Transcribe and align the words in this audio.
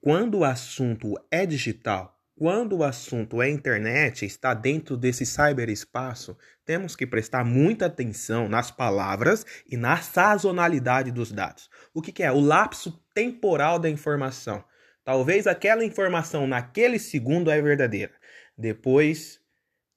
quando 0.00 0.38
o 0.38 0.44
assunto 0.44 1.14
é 1.30 1.44
digital, 1.44 2.18
quando 2.34 2.78
o 2.78 2.84
assunto 2.84 3.42
é 3.42 3.50
internet, 3.50 4.24
está 4.24 4.54
dentro 4.54 4.96
desse 4.96 5.26
cyberespaço, 5.26 6.38
temos 6.64 6.96
que 6.96 7.06
prestar 7.06 7.44
muita 7.44 7.84
atenção 7.84 8.48
nas 8.48 8.70
palavras 8.70 9.44
e 9.70 9.76
na 9.76 9.98
sazonalidade 9.98 11.10
dos 11.10 11.30
dados. 11.30 11.68
O 11.92 12.00
que, 12.00 12.12
que 12.12 12.22
é? 12.22 12.32
O 12.32 12.40
lapso 12.40 12.98
temporal 13.12 13.78
da 13.78 13.90
informação. 13.90 14.64
Talvez 15.04 15.46
aquela 15.46 15.84
informação 15.84 16.46
naquele 16.46 16.98
segundo 16.98 17.50
é 17.50 17.60
verdadeira. 17.60 18.14
Depois 18.56 19.38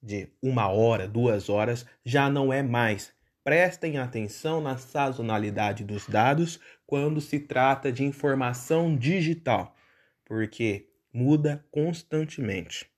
de 0.02 0.30
uma 0.42 0.68
hora, 0.68 1.08
duas 1.08 1.48
horas, 1.48 1.86
já 2.06 2.30
não 2.30 2.52
é 2.52 2.62
mais. 2.62 3.14
Prestem 3.42 3.98
atenção 3.98 4.60
na 4.60 4.78
sazonalidade 4.78 5.86
dos 5.86 6.08
dados 6.08 6.60
quando 6.86 7.22
se 7.22 7.40
trata 7.40 7.92
de 7.92 8.04
informação 8.04 8.96
digital, 8.98 9.73
porque 10.34 10.90
muda 11.14 11.64
constantemente. 11.70 12.90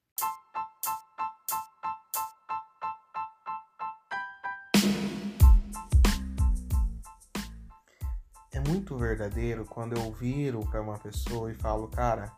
É 8.54 8.60
muito 8.66 8.98
verdadeiro 8.98 9.66
quando 9.66 9.98
eu 9.98 10.14
viro 10.14 10.62
para 10.62 10.82
uma 10.82 10.98
pessoa 10.98 11.52
e 11.52 11.56
falo, 11.56 11.90
cara, 11.90 12.32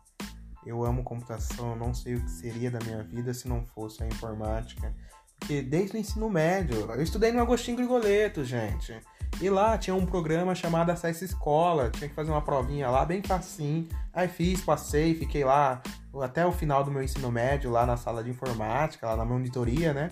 eu 0.66 0.84
amo 0.84 1.04
computação, 1.04 1.76
não 1.76 1.94
sei 1.94 2.16
o 2.16 2.24
que 2.24 2.30
seria 2.32 2.68
da 2.68 2.80
minha 2.80 3.04
vida 3.04 3.32
se 3.32 3.46
não 3.46 3.64
fosse 3.66 4.02
a 4.02 4.06
informática. 4.08 4.92
Porque 5.38 5.62
desde 5.62 5.96
o 5.96 6.00
ensino 6.00 6.28
médio, 6.28 6.74
eu 6.76 7.02
estudei 7.02 7.30
no 7.30 7.40
Agostinho 7.40 7.76
Grigoleto, 7.76 8.42
gente. 8.42 9.00
E 9.40 9.48
lá 9.48 9.78
tinha 9.78 9.94
um 9.94 10.04
programa 10.04 10.52
chamado 10.52 10.90
Acesse 10.90 11.24
Escola, 11.24 11.90
tinha 11.90 12.08
que 12.08 12.14
fazer 12.14 12.30
uma 12.30 12.42
provinha 12.42 12.90
lá 12.90 13.04
bem 13.04 13.22
facinho. 13.22 13.88
Aí 14.12 14.26
fiz, 14.26 14.60
passei, 14.60 15.14
fiquei 15.14 15.44
lá 15.44 15.80
até 16.20 16.44
o 16.44 16.50
final 16.50 16.82
do 16.82 16.90
meu 16.90 17.02
ensino 17.02 17.30
médio, 17.30 17.70
lá 17.70 17.86
na 17.86 17.96
sala 17.96 18.24
de 18.24 18.30
informática, 18.30 19.06
lá 19.06 19.16
na 19.16 19.24
monitoria, 19.24 19.94
né? 19.94 20.10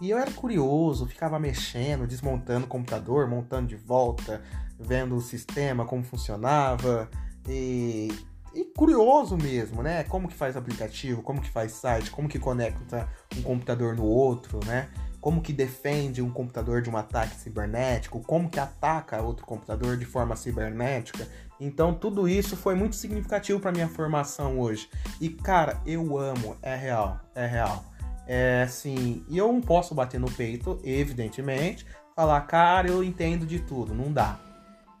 E 0.00 0.10
eu 0.10 0.18
era 0.18 0.30
curioso, 0.32 1.06
ficava 1.06 1.38
mexendo, 1.38 2.06
desmontando 2.06 2.66
o 2.66 2.68
computador, 2.68 3.28
montando 3.28 3.68
de 3.68 3.76
volta, 3.76 4.42
vendo 4.78 5.16
o 5.16 5.20
sistema, 5.20 5.84
como 5.84 6.02
funcionava. 6.02 7.08
E, 7.48 8.08
e 8.54 8.64
curioso 8.76 9.36
mesmo, 9.36 9.82
né? 9.82 10.02
Como 10.04 10.28
que 10.28 10.34
faz 10.34 10.56
aplicativo, 10.56 11.22
como 11.22 11.40
que 11.40 11.50
faz 11.50 11.72
site, 11.72 12.10
como 12.10 12.28
que 12.28 12.38
conecta 12.38 13.08
um 13.36 13.42
computador 13.42 13.94
no 13.94 14.04
outro, 14.04 14.58
né? 14.66 14.88
Como 15.20 15.42
que 15.42 15.52
defende 15.52 16.22
um 16.22 16.30
computador 16.30 16.80
de 16.80 16.88
um 16.88 16.96
ataque 16.96 17.36
cibernético, 17.36 18.22
como 18.22 18.48
que 18.48 18.60
ataca 18.60 19.22
outro 19.22 19.44
computador 19.44 19.96
de 19.96 20.04
forma 20.04 20.36
cibernética. 20.36 21.26
Então 21.60 21.92
tudo 21.92 22.28
isso 22.28 22.56
foi 22.56 22.74
muito 22.74 22.96
significativo 22.96 23.58
para 23.58 23.72
minha 23.72 23.88
formação 23.88 24.58
hoje. 24.58 24.88
E 25.20 25.28
cara, 25.28 25.80
eu 25.84 26.18
amo, 26.18 26.56
é 26.62 26.76
real, 26.76 27.20
é 27.34 27.46
real. 27.46 27.84
É 28.26 28.62
assim, 28.62 29.24
e 29.28 29.38
eu 29.38 29.50
não 29.50 29.60
posso 29.60 29.94
bater 29.94 30.20
no 30.20 30.30
peito, 30.30 30.78
evidentemente, 30.84 31.86
falar, 32.14 32.42
cara, 32.42 32.88
eu 32.88 33.02
entendo 33.02 33.46
de 33.46 33.58
tudo, 33.58 33.94
não 33.94 34.12
dá. 34.12 34.38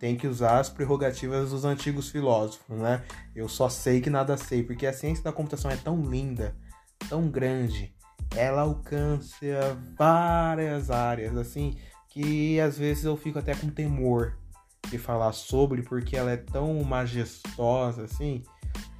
Tem 0.00 0.16
que 0.16 0.26
usar 0.26 0.60
as 0.60 0.70
prerrogativas 0.70 1.50
dos 1.50 1.64
antigos 1.64 2.08
filósofos, 2.08 2.78
né? 2.78 3.02
Eu 3.34 3.48
só 3.48 3.68
sei 3.68 4.00
que 4.00 4.08
nada 4.08 4.36
sei, 4.36 4.62
porque 4.62 4.86
a 4.86 4.92
ciência 4.92 5.24
da 5.24 5.32
computação 5.32 5.70
é 5.70 5.76
tão 5.76 6.00
linda, 6.00 6.56
tão 7.08 7.28
grande, 7.28 7.92
ela 8.36 8.62
alcança 8.62 9.76
várias 9.96 10.90
áreas, 10.90 11.36
assim, 11.36 11.76
que 12.08 12.60
às 12.60 12.78
vezes 12.78 13.04
eu 13.04 13.16
fico 13.16 13.38
até 13.38 13.54
com 13.54 13.68
temor 13.68 14.36
de 14.90 14.98
falar 14.98 15.32
sobre, 15.32 15.82
porque 15.82 16.16
ela 16.16 16.30
é 16.30 16.36
tão 16.36 16.82
majestosa, 16.82 18.04
assim, 18.04 18.42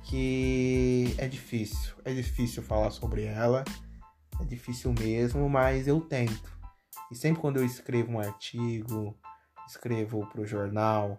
que 0.05 1.15
é 1.19 1.27
difícil. 1.27 1.95
É 2.05 2.13
difícil 2.13 2.63
falar 2.63 2.91
sobre 2.91 3.25
ela, 3.25 3.65
é 4.41 4.45
difícil 4.45 4.93
mesmo, 4.99 5.49
mas 5.49 5.87
eu 5.87 6.01
tento. 6.01 6.59
E 7.11 7.15
sempre 7.15 7.41
quando 7.41 7.57
eu 7.59 7.65
escrevo 7.65 8.13
um 8.13 8.21
artigo, 8.21 9.17
escrevo 9.67 10.27
para 10.27 10.43
o 10.43 10.47
jornal, 10.47 11.17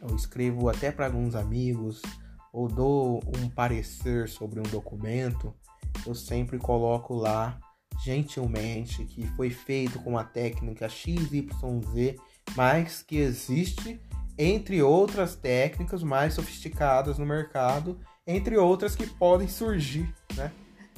ou 0.00 0.14
escrevo 0.16 0.68
até 0.68 0.90
para 0.90 1.06
alguns 1.06 1.34
amigos, 1.34 2.02
ou 2.52 2.68
dou 2.68 3.20
um 3.38 3.48
parecer 3.48 4.28
sobre 4.28 4.60
um 4.60 4.64
documento, 4.64 5.54
eu 6.06 6.14
sempre 6.14 6.58
coloco 6.58 7.14
lá 7.14 7.58
gentilmente 8.04 9.04
que 9.04 9.26
foi 9.36 9.50
feito 9.50 9.98
com 10.00 10.18
a 10.18 10.24
técnica 10.24 10.88
XYZ, 10.88 12.16
mas 12.56 13.02
que 13.02 13.16
existe 13.16 14.00
entre 14.38 14.82
outras 14.82 15.36
técnicas 15.36 16.02
mais 16.02 16.34
sofisticadas 16.34 17.18
no 17.18 17.26
mercado, 17.26 18.00
entre 18.26 18.56
outras 18.56 18.96
que 18.96 19.06
podem 19.06 19.46
surgir, 19.46 20.12
né? 20.34 20.50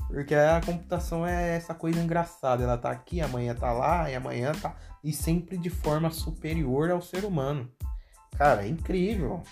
Porque 0.06 0.34
a 0.34 0.60
computação 0.64 1.26
é 1.26 1.56
essa 1.56 1.74
coisa 1.74 2.00
engraçada, 2.00 2.62
ela 2.62 2.78
tá 2.78 2.90
aqui, 2.90 3.20
amanhã 3.20 3.54
tá 3.54 3.72
lá, 3.72 4.08
e 4.10 4.14
amanhã 4.14 4.52
tá 4.52 4.76
e 5.02 5.12
sempre 5.12 5.58
de 5.58 5.68
forma 5.68 6.10
superior 6.10 6.90
ao 6.90 7.02
ser 7.02 7.24
humano. 7.24 7.70
Cara, 8.36 8.64
é 8.64 8.68
incrível. 8.68 9.42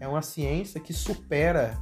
É 0.00 0.08
uma 0.08 0.22
ciência 0.22 0.80
que 0.80 0.92
supera 0.92 1.76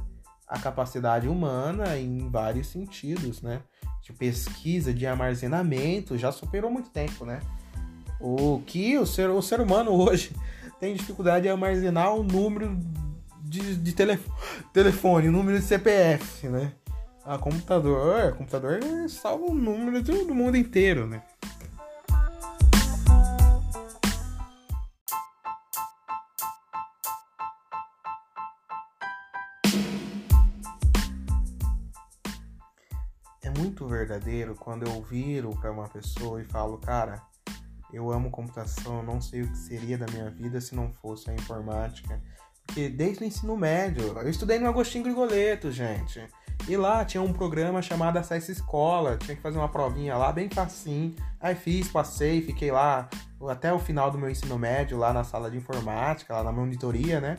a 0.53 0.59
capacidade 0.59 1.27
humana 1.27 1.97
em 1.97 2.29
vários 2.29 2.67
sentidos, 2.67 3.41
né? 3.41 3.61
De 4.03 4.13
pesquisa, 4.13 4.93
de 4.93 5.07
armazenamento, 5.07 6.15
já 6.15 6.31
superou 6.31 6.69
muito 6.69 6.91
tempo, 6.91 7.25
né? 7.25 7.39
O 8.19 8.61
que 8.63 8.95
o 8.99 9.05
ser, 9.05 9.31
o 9.31 9.41
ser 9.41 9.59
humano 9.59 9.89
hoje 9.99 10.31
tem 10.79 10.93
dificuldade 10.93 11.43
de 11.43 11.49
armazenar 11.49 12.13
o 12.13 12.21
número 12.21 12.77
de, 13.41 13.77
de 13.77 13.93
telefone, 13.93 14.37
telefone, 14.71 15.27
o 15.29 15.31
número 15.31 15.57
de 15.57 15.65
CPF, 15.65 16.47
né? 16.47 16.71
A 17.25 17.39
computador, 17.39 18.33
computador 18.33 18.79
salva 19.09 19.45
o 19.45 19.55
número 19.55 20.03
do 20.03 20.35
mundo 20.35 20.55
inteiro, 20.55 21.07
né? 21.07 21.23
Muito 33.63 33.87
verdadeiro 33.87 34.55
quando 34.55 34.83
eu 34.85 35.01
viro 35.01 35.51
para 35.51 35.71
uma 35.71 35.87
pessoa 35.87 36.41
e 36.41 36.43
falo, 36.43 36.77
cara, 36.77 37.21
eu 37.93 38.11
amo 38.11 38.29
computação, 38.29 39.01
não 39.01 39.21
sei 39.21 39.43
o 39.43 39.47
que 39.47 39.57
seria 39.57 39.97
da 39.97 40.05
minha 40.11 40.29
vida 40.29 40.59
se 40.59 40.75
não 40.75 40.91
fosse 40.91 41.29
a 41.29 41.33
informática. 41.33 42.21
Porque 42.65 42.89
desde 42.89 43.23
o 43.23 43.25
ensino 43.27 43.55
médio, 43.55 44.03
eu 44.19 44.29
estudei 44.29 44.59
no 44.59 44.67
Agostinho 44.67 45.05
Grigoleto, 45.05 45.71
gente. 45.71 46.27
E 46.67 46.75
lá 46.75 47.05
tinha 47.05 47.23
um 47.23 47.31
programa 47.31 47.81
chamado 47.81 48.17
Acesse 48.17 48.51
Escola, 48.51 49.17
tinha 49.17 49.35
que 49.35 49.41
fazer 49.41 49.57
uma 49.57 49.69
provinha 49.69 50.17
lá 50.17 50.31
bem 50.33 50.49
facinho. 50.49 51.15
Aí 51.39 51.55
fiz, 51.55 51.87
passei, 51.87 52.41
fiquei 52.41 52.71
lá 52.71 53.09
até 53.49 53.71
o 53.71 53.79
final 53.79 54.11
do 54.11 54.17
meu 54.17 54.29
ensino 54.29 54.59
médio, 54.59 54.97
lá 54.97 55.13
na 55.13 55.23
sala 55.23 55.49
de 55.49 55.57
informática, 55.57 56.33
lá 56.33 56.43
na 56.43 56.51
monitoria, 56.51 57.21
né? 57.21 57.37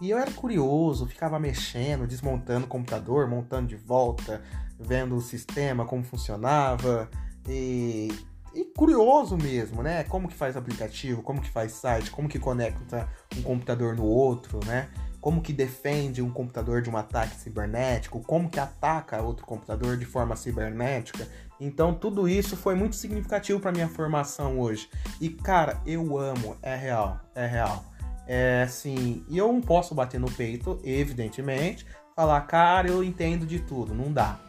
E 0.00 0.10
eu 0.10 0.18
era 0.18 0.30
curioso, 0.30 1.06
ficava 1.06 1.38
mexendo, 1.38 2.06
desmontando 2.06 2.66
o 2.66 2.68
computador, 2.68 3.26
montando 3.28 3.68
de 3.68 3.76
volta, 3.76 4.42
vendo 4.78 5.16
o 5.16 5.20
sistema, 5.22 5.86
como 5.86 6.04
funcionava. 6.04 7.08
E, 7.48 8.12
e, 8.54 8.64
curioso 8.76 9.38
mesmo, 9.38 9.82
né? 9.82 10.04
Como 10.04 10.28
que 10.28 10.34
faz 10.34 10.56
aplicativo, 10.56 11.22
como 11.22 11.40
que 11.40 11.50
faz 11.50 11.72
site, 11.72 12.10
como 12.10 12.28
que 12.28 12.38
conecta 12.38 13.08
um 13.38 13.42
computador 13.42 13.96
no 13.96 14.04
outro, 14.04 14.60
né? 14.66 14.88
Como 15.18 15.40
que 15.40 15.52
defende 15.52 16.20
um 16.20 16.30
computador 16.30 16.82
de 16.82 16.90
um 16.90 16.96
ataque 16.96 17.34
cibernético, 17.36 18.20
como 18.20 18.50
que 18.50 18.60
ataca 18.60 19.22
outro 19.22 19.46
computador 19.46 19.96
de 19.96 20.04
forma 20.04 20.36
cibernética. 20.36 21.26
Então 21.58 21.94
tudo 21.94 22.28
isso 22.28 22.54
foi 22.54 22.74
muito 22.74 22.96
significativo 22.96 23.58
para 23.58 23.72
minha 23.72 23.88
formação 23.88 24.60
hoje. 24.60 24.88
E 25.20 25.30
cara, 25.30 25.80
eu 25.86 26.18
amo, 26.18 26.54
é 26.62 26.76
real, 26.76 27.18
é 27.34 27.46
real. 27.46 27.95
É 28.26 28.62
assim, 28.62 29.24
e 29.28 29.38
eu 29.38 29.52
não 29.52 29.60
posso 29.60 29.94
bater 29.94 30.18
no 30.18 30.30
peito, 30.30 30.80
evidentemente, 30.82 31.86
falar, 32.14 32.40
cara, 32.42 32.88
eu 32.88 33.04
entendo 33.04 33.46
de 33.46 33.60
tudo, 33.60 33.94
não 33.94 34.12
dá. 34.12 34.40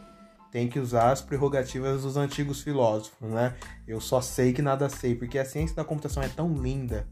Tem 0.50 0.68
que 0.68 0.78
usar 0.78 1.12
as 1.12 1.20
prerrogativas 1.20 2.02
dos 2.02 2.16
antigos 2.16 2.62
filósofos, 2.62 3.30
né? 3.30 3.54
Eu 3.86 4.00
só 4.00 4.20
sei 4.20 4.52
que 4.52 4.62
nada 4.62 4.88
sei, 4.88 5.14
porque 5.14 5.38
a 5.38 5.44
ciência 5.44 5.76
da 5.76 5.84
computação 5.84 6.22
é 6.22 6.28
tão 6.28 6.54
linda, 6.54 7.06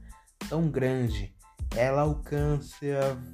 tão 0.48 0.68
grande, 0.68 1.34
ela 1.74 2.02
alcança 2.02 2.76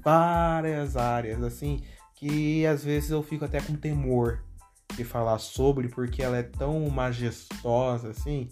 várias 0.03 0.97
áreas, 0.97 1.43
assim, 1.43 1.83
que 2.17 2.67
às 2.67 2.85
vezes 2.85 3.11
eu 3.11 3.23
fico 3.23 3.45
até 3.45 3.61
com 3.61 3.75
temor 3.75 4.43
de 4.95 5.05
falar 5.05 5.39
sobre, 5.39 5.89
porque 5.89 6.23
ela 6.23 6.37
é 6.37 6.43
tão 6.43 6.89
majestosa, 6.91 8.11
assim, 8.11 8.49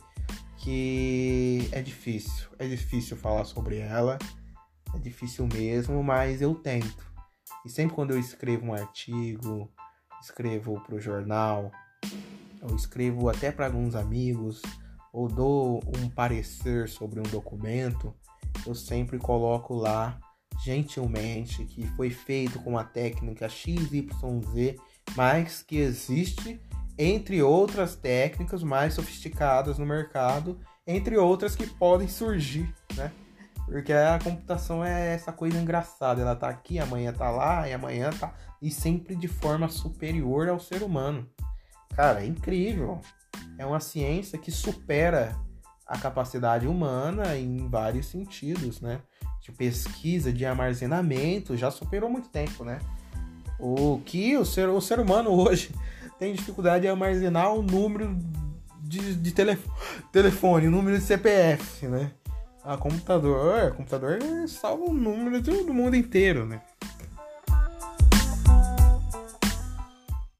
que 0.58 1.68
é 1.72 1.82
difícil, 1.82 2.48
é 2.58 2.66
difícil 2.66 3.16
falar 3.16 3.44
sobre 3.44 3.78
ela. 3.78 4.18
É 4.94 4.98
difícil 4.98 5.46
mesmo, 5.46 6.02
mas 6.02 6.42
eu 6.42 6.54
tento. 6.54 7.10
E 7.64 7.68
sempre 7.68 7.94
quando 7.94 8.12
eu 8.12 8.18
escrevo 8.18 8.66
um 8.66 8.74
artigo, 8.74 9.70
escrevo 10.20 10.80
para 10.80 10.94
o 10.94 11.00
jornal, 11.00 11.70
ou 12.62 12.74
escrevo 12.74 13.28
até 13.28 13.50
para 13.52 13.66
alguns 13.66 13.94
amigos, 13.94 14.60
ou 15.12 15.28
dou 15.28 15.82
um 15.98 16.08
parecer 16.08 16.88
sobre 16.88 17.20
um 17.20 17.24
documento, 17.24 18.14
eu 18.66 18.74
sempre 18.74 19.18
coloco 19.18 19.74
lá 19.74 20.18
gentilmente 20.64 21.64
que 21.64 21.86
foi 21.96 22.10
feito 22.10 22.58
com 22.60 22.76
a 22.76 22.84
técnica 22.84 23.48
XYZ, 23.48 24.76
mas 25.16 25.62
que 25.62 25.78
existe 25.78 26.60
entre 26.98 27.42
outras 27.42 27.96
técnicas 27.96 28.62
mais 28.62 28.92
sofisticadas 28.92 29.78
no 29.78 29.86
mercado, 29.86 30.60
entre 30.86 31.16
outras 31.16 31.56
que 31.56 31.66
podem 31.66 32.06
surgir? 32.06 32.72
Porque 33.70 33.92
a 33.92 34.18
computação 34.18 34.84
é 34.84 35.14
essa 35.14 35.32
coisa 35.32 35.56
engraçada, 35.56 36.20
ela 36.20 36.34
tá 36.34 36.48
aqui, 36.48 36.80
amanhã 36.80 37.12
tá 37.12 37.30
lá, 37.30 37.68
e 37.68 37.72
amanhã 37.72 38.10
tá 38.10 38.34
e 38.60 38.68
sempre 38.68 39.14
de 39.14 39.28
forma 39.28 39.68
superior 39.68 40.48
ao 40.48 40.58
ser 40.58 40.82
humano. 40.82 41.24
Cara, 41.94 42.24
é 42.24 42.26
incrível. 42.26 43.00
É 43.56 43.64
uma 43.64 43.78
ciência 43.78 44.36
que 44.36 44.50
supera 44.50 45.36
a 45.86 45.96
capacidade 45.96 46.66
humana 46.66 47.36
em 47.36 47.68
vários 47.68 48.06
sentidos, 48.06 48.80
né? 48.80 49.00
De 49.40 49.52
pesquisa, 49.52 50.32
de 50.32 50.44
armazenamento, 50.44 51.56
já 51.56 51.70
superou 51.70 52.10
muito 52.10 52.28
tempo, 52.28 52.64
né? 52.64 52.80
O 53.56 54.00
que 54.04 54.36
o 54.36 54.44
ser, 54.44 54.68
o 54.68 54.80
ser 54.80 54.98
humano 54.98 55.30
hoje 55.30 55.72
tem 56.18 56.34
dificuldade 56.34 56.82
de 56.82 56.88
armazenar 56.88 57.54
o 57.54 57.62
número 57.62 58.18
de, 58.80 59.14
de 59.14 59.30
telefone, 59.30 59.76
telefone, 60.10 60.66
o 60.66 60.70
número 60.72 60.98
de 60.98 61.04
CPF, 61.04 61.86
né? 61.86 62.10
A 62.62 62.76
computador, 62.76 63.74
computador 63.74 64.18
salva 64.46 64.84
o 64.84 64.92
número 64.92 65.40
do 65.40 65.72
mundo 65.72 65.96
inteiro, 65.96 66.44
né? 66.44 66.60